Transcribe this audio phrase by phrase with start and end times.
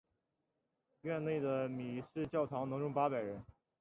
[1.01, 3.45] 院内的米市教堂能容八百人。